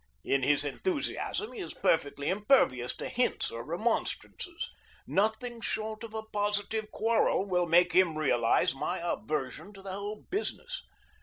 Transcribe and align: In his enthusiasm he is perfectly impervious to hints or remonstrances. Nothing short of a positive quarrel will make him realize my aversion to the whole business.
In 0.23 0.41
his 0.41 0.65
enthusiasm 0.65 1.51
he 1.53 1.59
is 1.59 1.75
perfectly 1.75 2.27
impervious 2.29 2.95
to 2.95 3.07
hints 3.07 3.51
or 3.51 3.63
remonstrances. 3.63 4.71
Nothing 5.05 5.61
short 5.61 6.03
of 6.03 6.15
a 6.15 6.23
positive 6.33 6.89
quarrel 6.89 7.45
will 7.45 7.67
make 7.67 7.93
him 7.93 8.17
realize 8.17 8.73
my 8.73 8.97
aversion 8.97 9.73
to 9.73 9.83
the 9.83 9.91
whole 9.91 10.23
business. 10.31 10.81